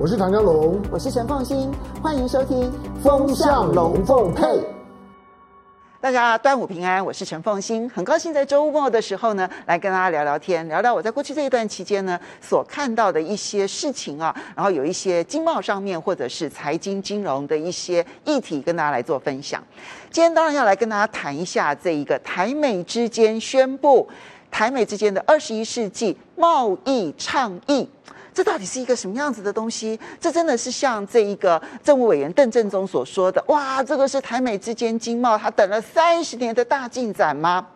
[0.00, 2.70] 我是唐江龙，我是陈凤馨，欢迎收听
[3.02, 4.44] 《风向龙凤配》。
[6.00, 19.60] 大家端午平安，我是陈凤欣，很高兴在周末的时候呢，来跟大家聊聊天，聊聊我在过去这一段期间呢所看到的一些事情啊，然后有一些经贸上面或者是财经金融的一些议题，跟大家来做分享。
[20.12, 24.08] 今天当然要来跟大家谈一下这一个台美之间宣布
[24.48, 27.88] 台美之间的二十一世纪贸易倡议。
[28.38, 29.98] 这到底是一个什么样子的东西？
[30.20, 37.66] 这真的是像这一个政务委员邓正中所说的，哇，这个是台美之间经贸他等了三十年的大进展吗？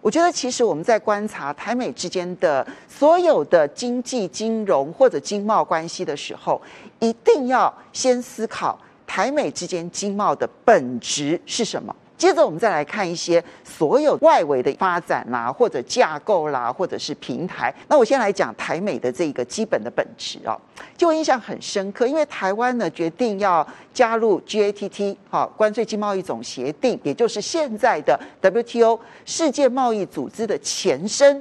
[0.00, 6.62] 我觉得其实我们在观察台美之间的所有的经济、金融或者经贸关系的时候，
[7.00, 11.92] 一定要先思考台美之间经贸的本质是什么。
[12.18, 17.72] 接着我们再来看一些所有外围的发展啦，或者架构啦，或者是平台。
[17.86, 20.60] 那我先来讲台美的这个基本的本质哦，
[20.96, 31.40] 就我印象很深刻，因为台湾呢决定要加入 GATT 好关税经贸易总协定，也就是现在的 WTO 世界贸易组织的前身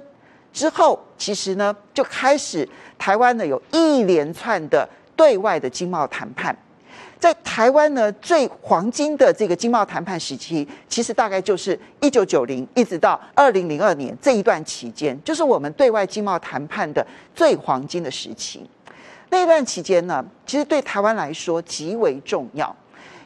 [0.53, 2.69] 之后，其实呢就开始
[2.99, 6.55] 台湾呢有一连串的对外的经贸谈判。
[7.19, 18.69] 在台湾呢，最黄金的这个经贸谈判时期，其实大概就是一九九零一直到二零零二年这一段期间，就是我们对外经贸谈判的最黄金的时期。
[19.29, 22.73] 那一段期间呢，其实对台湾来说极为重要，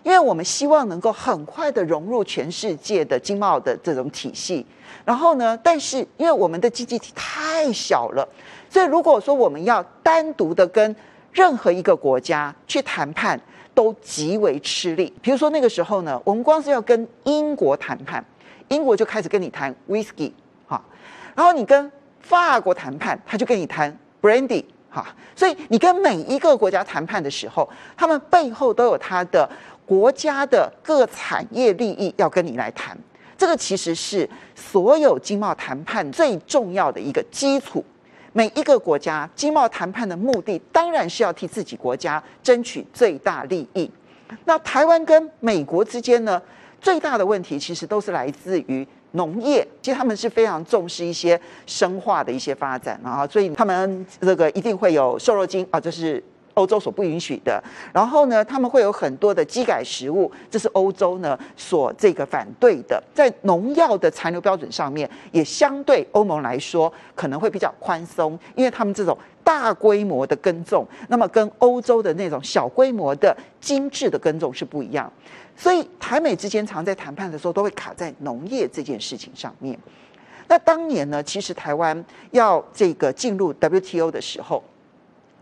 [0.04, 4.66] 因为我们希望能够很快的融入全世界的经贸的这种体系。
[5.04, 8.28] 然后呢，但是因为我们的经济体太小了，
[8.70, 10.96] 所以如果说我们要单独的跟
[11.32, 13.40] 任何一个国家去谈判，
[13.74, 15.14] 都极为吃力。
[15.22, 18.24] 比如说那个时候呢，我们光是要跟英国谈判，
[18.68, 20.32] 英国就开始跟你谈 whisky
[20.68, 20.82] 哈，
[21.36, 25.06] 然后你跟法国谈判，他就跟你谈 brandy 哈。
[25.36, 29.50] 所以你跟每一个国家谈判的时候，他们背后都有他的
[29.86, 32.98] 国家的各产业利益要跟你来谈。
[33.38, 37.84] 这个其实是所有经贸谈判最重要的一个基础。
[38.34, 43.90] 每一个国家经贸谈判的目的，当然是要替自己国家争取最大利益。
[44.46, 46.42] 那台湾跟美国之间呢，
[46.80, 56.24] 最大的问题其实都是来自于农业，其实他们是非常重视一些生化的一些发展啊，所以他们这个一定会有瘦肉精啊，这是。
[56.54, 57.64] 欧洲所不允许的，
[57.94, 63.02] 然后呢，他们会有很多的机改食物，这是欧洲呢所这个反对的。
[63.14, 75.12] 在农药的残留标准上面，也相对欧盟来说可能会比较宽松，因为他们这种大规模的耕种，那么跟欧洲的那种小规模的精致的耕种是不一样。
[75.56, 79.78] 所以台美之间常在谈判的时候都会卡在农业这件事情上面。
[80.48, 84.62] 那当年呢，其实台湾要这个进入 WTO 的时候。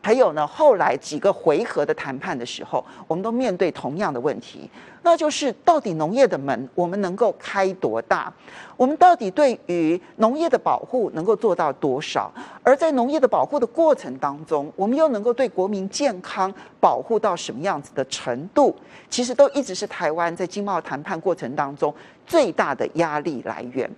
[0.02, 4.70] 还有呢，后来几个回合的谈判的时候，我们都面对同样的问题，
[5.04, 8.32] 那就是到底农业的门我们能够开多大？
[8.78, 12.32] 我们到底对于农业的保护能够做到多少？
[12.64, 18.74] 而在农业的保护的过程当中，我们又能够对国民健康保护到什么样子的程度？
[19.10, 21.94] 其实都一直是台湾在经贸谈判过程当中
[22.26, 23.90] 最大的压力来源。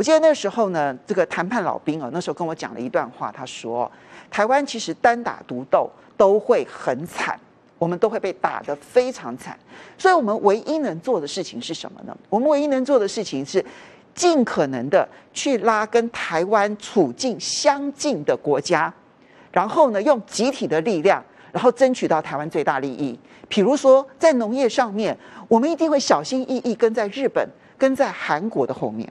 [0.00, 3.92] 我记得那时候呢，这个谈判老兵啊，那时候跟我讲了一段话，他说
[4.32, 7.38] ：“台湾其实单打独斗都会很惨，
[7.76, 9.54] 我们都会被打得非常惨。
[9.98, 12.16] 所以，我们唯一能做的事情是什么呢？
[12.30, 13.62] 我们唯一能做的事情是
[14.14, 18.90] 尽可能的去拉跟台湾处境相近的国家，
[19.52, 21.22] 然后呢，用集体的力量，
[21.52, 23.20] 然后争取到台湾最大利益。
[23.50, 25.14] 比如说，在农业上面，
[25.46, 27.46] 我们一定会小心翼翼跟在日本、
[27.76, 29.06] 跟在韩国的后面。”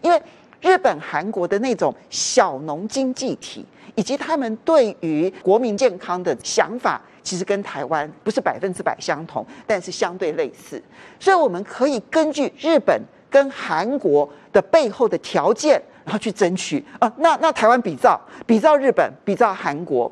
[0.00, 0.22] 因为
[0.60, 3.66] 日本、韩国的那种小农经济体，
[3.96, 10.80] 以及他们对于国民健康的想法，其实跟台湾不是百分之百相同，但是相对类似。
[11.18, 17.12] 所以我们可以根据日本跟韩国的背后的条件，然后去争取啊。
[17.18, 20.10] 那那台湾比照比照日本，比照韩国。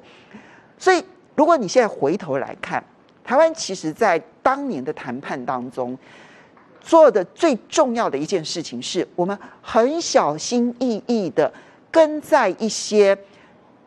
[0.76, 1.00] 所以
[1.36, 2.82] 如果你现在回头来看，
[3.22, 5.96] 台湾其实在当年的谈判当中。
[6.80, 11.52] 做的最重要的一件事情是，我们很小心翼翼的
[11.90, 13.16] 跟在一些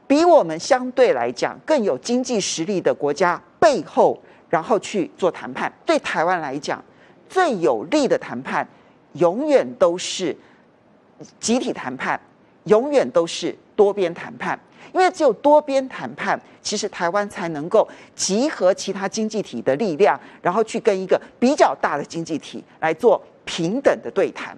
[0.08, 4.20] 比我们相对来讲更有经济实力的国家背后，
[4.50, 5.72] 然后去做谈判。
[5.86, 6.84] 对台湾来讲，
[7.28, 8.68] 最有利的谈判
[9.14, 10.36] 永远都是
[11.40, 12.20] 集体谈判，
[12.66, 14.60] 永远都是多边谈判。
[14.94, 24.56] 因为只有多边谈判，其实台湾才能够集合其他经济体的力量，然后去跟一个比较大的经济体来做平等的对谈。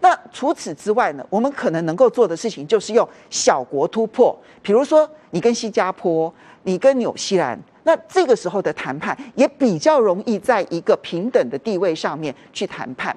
[0.00, 6.32] 那除此之外呢，我们可能能够做的事情就是用小国突破，比如说你跟新加坡，
[6.62, 13.14] 你跟纽西兰，那这个时候的谈判也比较容易在一个平等的地位上面去谈判。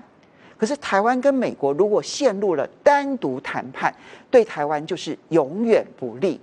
[0.60, 3.94] 可是台湾跟美国如果陷入了单独谈判，
[4.30, 6.40] 对台湾就是永远不利。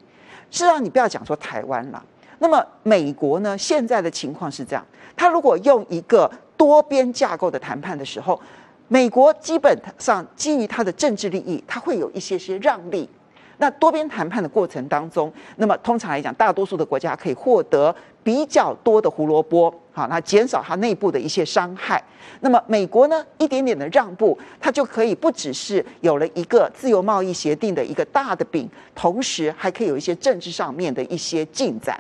[0.51, 2.03] 是让，你不要讲说台湾了，
[2.39, 3.59] 那么美国呢？
[3.59, 8.41] 现在的情况是这样，他如果用一个多边架构的谈判的时候，
[8.89, 13.09] 美国基本上基于他的政治利益，他会有一些些让利。
[13.59, 22.03] 那多边谈判的过程当中，那么通常来讲，大多数的国家可以获得比较多的胡萝卜，好，那减少它内部的一些伤害。
[22.41, 31.99] 那么美国呢，一点点的让步，它就可以不只是有了一个自由贸易协定的一个大的饼，同时还可以有一些政治上面的一些进展。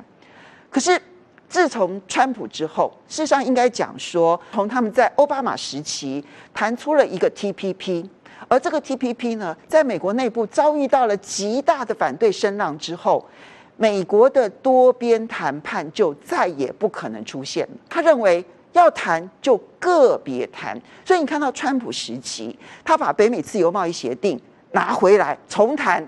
[0.68, 1.00] 可是
[1.48, 6.22] 自从川普之后，事实上应该讲说，从他们在奥巴马时期
[6.52, 8.06] 谈出了一个 TPP。
[8.48, 13.24] 而这个 TPP 呢，在美国内部遭遇到了极大的反对声浪之后，
[13.76, 17.68] 美国的多边谈判就再也不可能出现。
[17.88, 24.40] 他认为要谈就个别谈，所以你看到川普时期，他把北美自由贸易协定
[24.72, 26.02] 拿回来重谈，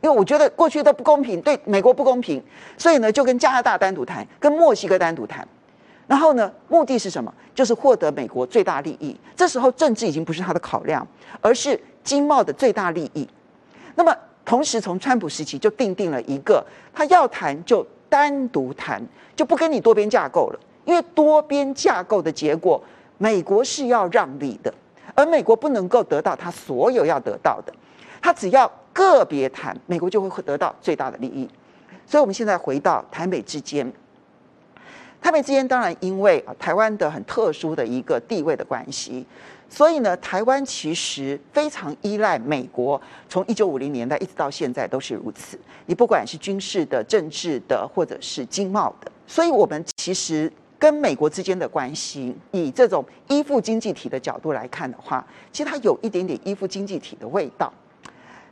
[0.00, 2.42] 因为我觉得过去的不公平，对美国不公平，
[2.76, 5.46] 所以呢就跟加拿大单独谈，跟墨西哥单独谈。
[6.10, 7.32] 然后呢，目的是什么？
[7.54, 9.16] 就是获得美国最大利益。
[9.36, 11.06] 这时候政治已经不是他的考量，
[11.40, 13.24] 而是经贸的最大利益。
[13.94, 14.12] 那么，
[14.44, 19.00] 同时从川普时期就定定了一个，他要谈就单独谈，
[19.36, 20.58] 就不跟你多边架构了。
[20.84, 22.82] 因为多边架构的结果，
[23.16, 24.74] 美国是要让利的，
[25.14, 27.72] 而美国不能够得到他所有要得到的。
[28.20, 31.48] 他只要个别谈，美国就会得到最大的利益。
[32.04, 33.92] 所以，我们现在回到台美之间。
[35.20, 39.24] 台美之间当然因为啊台湾的很特殊的一个地位的关系，
[39.68, 45.58] 所以呢，台湾其实非常依赖美国，从一九五零年代一直到现在都是如此。
[45.86, 57.72] 你不管是军事的、政治的，或者是经贸的，所以我们其实跟美国之间的关系，以这种依附经济体的角度来看的话，其实它有一点点依附经济体的味道。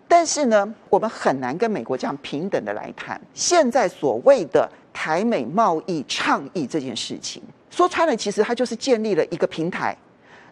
[0.07, 3.21] 但是呢，我们很难跟美国这样平等的来谈。
[3.35, 4.67] 现在所谓的
[4.99, 7.41] 台美贸易倡议这件事情，
[7.71, 9.97] 说穿了，其实它就是建立了一个平台。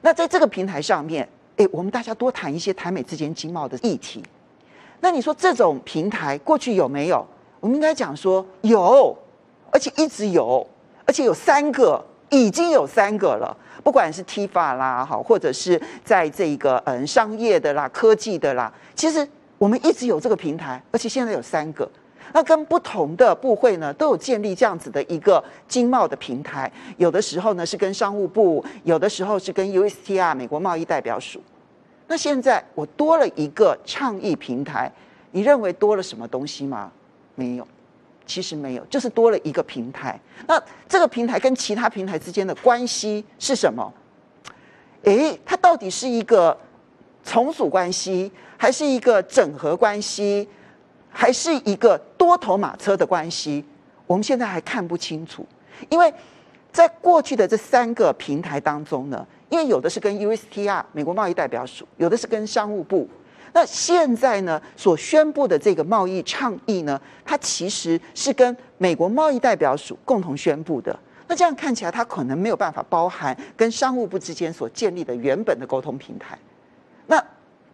[0.02, 4.22] 那在这个平台上面，诶，我们大家多谈一些台美之间经贸的议题。
[5.00, 7.26] 那你说这种平台过去有没有？
[7.58, 9.18] 我们应该讲说有，
[9.72, 10.64] 而且一直有，
[11.04, 12.00] 而且有三个，
[12.30, 13.56] 已经有三个了。
[13.82, 19.28] 不管是 TIFA 啦，好，或者是在这个嗯商业的啦、科技的啦，其实。
[19.58, 21.90] 我们一直有这个平台，而且现在有三个。
[22.32, 26.70] 那跟不同的部会呢，都有建立这样子的一个经贸的平台。
[26.96, 31.40] 有的时候呢是跟商务部，有的时候是跟 USTR 美国贸易代表署。
[32.08, 34.92] 那现在我多了一个倡议平台，
[35.32, 36.92] 你认为多了什么东西吗？
[37.34, 37.66] 没有，
[38.26, 40.18] 其实没有，就是多了一个平台。
[40.46, 43.92] 那这个平台跟其他平台之间的关系是什么？
[45.02, 46.56] 诶，它到底是一个
[47.24, 48.30] 从属关系？
[48.58, 50.48] 还是一个整合关系，
[51.18, 53.64] 还是一个多头马车的关系，
[54.06, 55.46] 我们现在还看不清楚。
[55.88, 56.12] 因为
[56.70, 63.08] 在过去的这三个平台当中呢，因为有的是跟 USTR 美国贸易代表署，有的是跟商务部。
[63.54, 70.94] 那现在呢，所宣布的这个贸易倡议呢，它其实是跟美国贸易代表署共同宣布的。
[71.26, 76.38] 那这样看起来，它可能没有办法包含跟商务部之间所建立的原本的沟通平台。
[77.06, 77.24] 那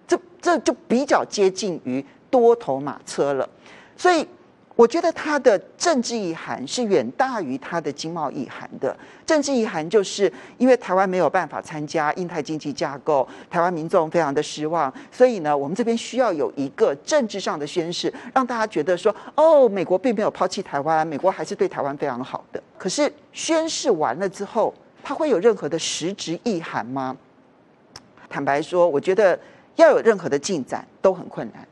[0.07, 3.47] 这这就比较接近于多头马车了，
[3.95, 4.27] 所以
[4.75, 8.97] 我觉得它的政治意涵是远大于它的经贸意涵的。
[9.27, 22.63] 政治意涵就是因为台湾没有办法参加印太经济架构，台湾民众非常的失望，所以呢，我们这边需要有一个政治上的宣示，让大家觉得说，哦，美国并没有抛弃台湾，美国还是对台湾非常好的。
[22.79, 24.73] 可是宣誓完了之后，
[25.05, 27.15] 它会有任何的实质意涵吗？
[28.31, 29.39] 坦白说，我觉得。
[29.77, 31.67] 要有任何的进展都很困难，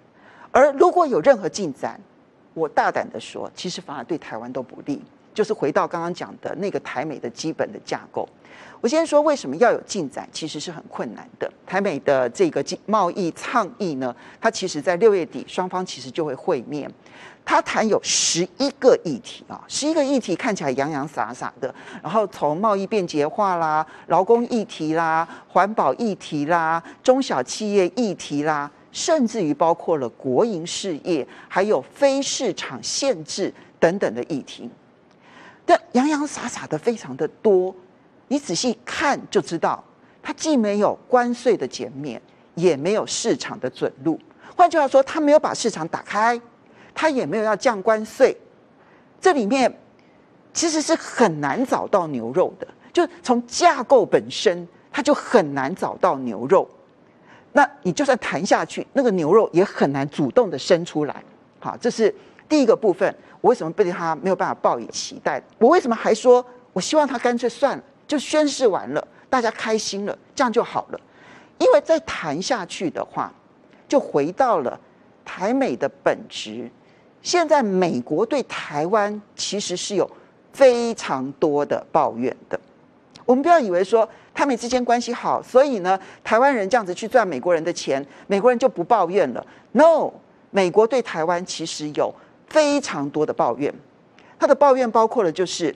[0.52, 2.00] 而如果有任何进展，
[2.54, 5.02] 我大胆的说，其实反而对台湾都不利。
[5.32, 8.28] 就是回到刚刚讲的那个台美的基本的架构，
[8.80, 11.50] 我先说为什么要有进展，其实是很困难的。
[11.64, 16.90] 台美的这个贸易倡议呢，它其实在六月底双方其实就会会面。
[17.44, 34.70] 他谈有十一个议题啊，十一个议题看起来洋洋洒洒的，然后从贸易便捷化啦、劳工议题啦、环保议题啦、中小企业议题啦，甚至于包括了国营事业，还有非市场限制等等的议题，
[35.64, 37.74] 但洋洋洒洒的非常的多，
[38.28, 39.82] 你仔细看就知道，
[40.22, 42.20] 它既没有关税的减免。
[42.56, 44.20] 也没有市场的准入。
[44.54, 46.38] 换句话说，他没有把市场打开，
[46.92, 48.36] 他也没有要降关税。
[49.18, 49.72] 这里面
[50.52, 56.68] 其实是很难找到牛肉的，就从架构本身，它就很难找到牛肉。
[57.52, 61.22] 那你就算谈下去，那个牛肉也很难主动的生出来。
[61.58, 62.14] 好，这是
[62.48, 63.14] 第一个部分。
[63.40, 65.42] 我为什么对他没有办法抱以期待？
[65.58, 71.00] 我为什么还说我希望他干脆算了，就宣誓完了，大家开心了，这样就好了？
[71.58, 73.32] 因为再谈下去的话，
[73.88, 74.78] 就回到了
[75.24, 76.70] 台美的本质。
[77.22, 80.10] 现在美国对台湾其实是有
[80.52, 82.58] 非常多的抱怨的。
[83.24, 84.08] 我们不要以为说
[84.40, 89.46] 台美之间关系好，所以呢，台湾人这样子去赚美国人的钱，美国人就不抱怨了。
[89.72, 90.10] No，
[90.50, 92.10] 美国对台湾其实有。
[92.48, 93.72] 非常多的抱怨，
[94.38, 95.72] 他的抱怨包括了，就是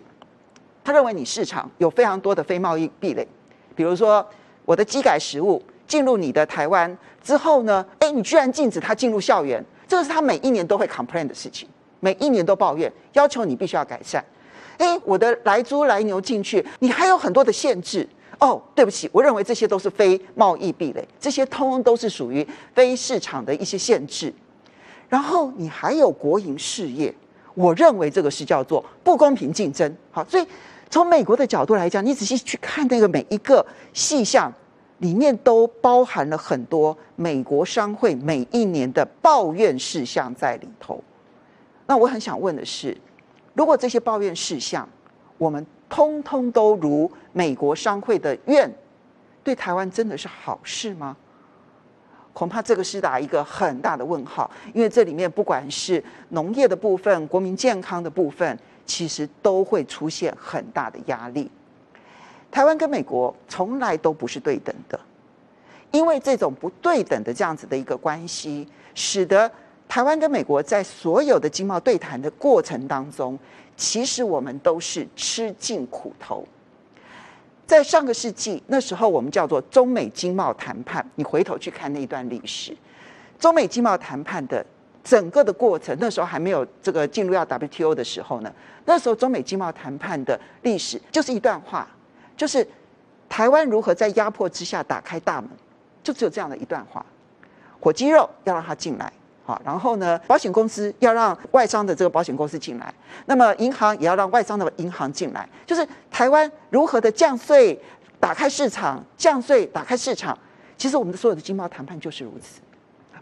[0.83, 3.29] 他认为你市场有非常多的非贸易壁垒，
[3.77, 4.27] 比如说
[4.65, 11.69] 我的机改食物进入你的台湾之后呢，哎，你居然禁止他进入校园，这个是他每一年都会 complain 的事情，
[12.01, 14.25] 每一年都抱怨，要求你必须要改善。
[14.79, 18.09] 哎，我的来猪来牛进去，你还有很多的限制。
[18.41, 24.33] 哦，对不起，我认为这些都是非贸易壁垒，这些通通都是属于非市场的一些限制。
[25.09, 27.15] 然后你还有国营事业，
[27.55, 29.97] 我认为这个是叫做不公平竞争。
[30.11, 30.47] 好，所以
[30.91, 34.53] 从美国的角度来讲，你仔细去看那个每一个细项，
[34.99, 41.03] 里面都包含了很多美国商会每一年的抱怨事项在里头。
[41.87, 42.97] 那我很想问的是，
[43.53, 44.89] 如果这些抱怨事项，
[45.37, 48.71] 我们通通都如美国商会的愿，
[49.43, 51.17] 对台湾真的是好事吗？
[52.33, 61.49] 恐怕这个是打一个很大的问号，因为这里面不管是农业的部分、国民健康的部分，其实都会出现很大的压力。
[62.51, 64.99] 台湾跟美国从来都不是对等的，
[65.93, 69.49] 因为这种不对等的这样子的一个关系，使得
[69.89, 73.39] 台湾跟美国在所有的经贸对谈的过程当中，
[73.77, 76.47] 其实我们都是吃尽苦头。
[77.67, 81.05] 在上个世纪，那时候我们叫做中美经贸谈判。
[81.15, 82.77] 你回头去看那一段历史，
[83.39, 84.65] 中美经贸谈判的
[85.03, 88.53] 整个的过程，那时候还没有这个进入到 WTO 的时候呢。
[88.85, 91.89] 那时候中美经贸谈判的历史就是一段话，
[92.37, 92.67] 就是
[93.29, 95.49] 台湾如何在压迫之下打开大门，
[96.03, 97.05] 就只有这样的一段话。
[97.81, 99.11] 火鸡肉要让它进来。
[99.47, 102.93] 好，然后呢，保险公司要让外商的这个保险公司进来，
[103.27, 107.79] 那么银行也要让外商的银行进来，就是台湾如何的降税、
[108.19, 110.37] 打开市场、降税、打开市场。
[110.79, 112.61] 其实我们的所有的经贸谈判就是如此，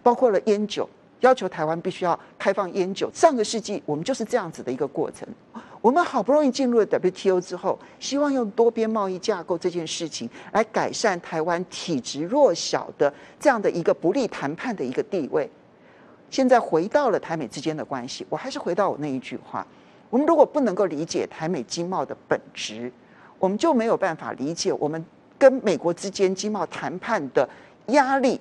[0.03, 0.89] 包括了烟酒，
[1.21, 3.11] 要求台湾必须要开放烟酒。
[3.13, 5.29] 上个世纪我们就是这样子的一个过程。
[5.81, 15.51] 我们好不容易进入了 WTO 之后，希望用多边贸易架构这件事情来改善台湾体质弱小的这样的一个不利谈判的一个地位。
[16.33, 19.65] 现在回到了台美之间的关系，我还是回到我那一句话：
[20.09, 22.91] 我们如果不能够理解台美经贸的本质，
[23.39, 25.05] 我们就没有办法理解我们
[25.39, 27.47] 跟美国之间经贸谈判的
[27.89, 28.41] 压力。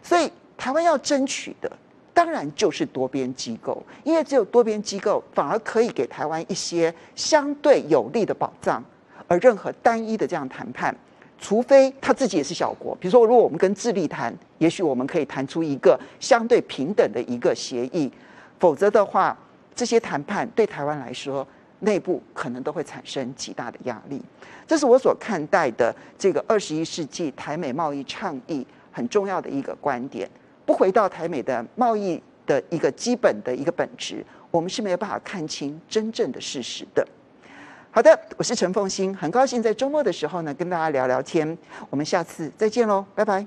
[0.00, 1.68] 所以，台湾要争取的
[2.12, 8.80] 当然就是多边机构，因为只有多边机构反而可以给台湾一些相对有利的保障，
[9.26, 10.94] 而任何单一的这样谈判。
[11.44, 18.10] 除非他自己也是小国，比如说，如果我们跟智利谈，也许我们可以谈出一个相对平等的一个协议；
[18.58, 19.36] 否则的话，
[19.74, 21.46] 这些谈判对台湾来说，
[21.80, 24.18] 内部可能都会产生极大的压力。
[24.66, 30.26] 这是我所看待的这个二十一世纪台美贸易倡议很重要的一个观点。
[30.64, 37.06] 不回到台美的贸易的一个基本的一个本质，我们是没有办法看清真正的事实的。
[37.94, 41.56] 好的，我是陈凤欣，很高兴在周末的时候呢跟大家聊聊天，
[41.90, 43.46] 我们下次再见喽，拜拜。